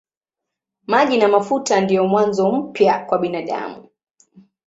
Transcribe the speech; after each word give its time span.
Maji 0.87 1.17
na 1.17 1.27
mafuta 1.27 1.81
ndiyo 1.81 2.07
mwanzo 2.07 2.51
mpya 2.51 2.99
kwa 3.05 3.17
binadamu. 3.19 3.87